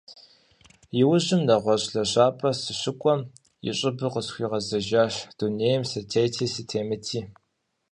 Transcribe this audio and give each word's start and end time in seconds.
Иужьым, 1.01 1.41
нэгъуэщӀ 1.47 1.87
лэжьапӀэ 1.93 2.51
сыщыкӀуэм, 2.61 3.21
и 3.69 3.71
щӀыб 3.77 3.97
къысхуигъэзэжащ- 4.13 5.13
дунейм 5.37 5.81
сытети 5.89 6.45
сытемыти. 6.53 7.19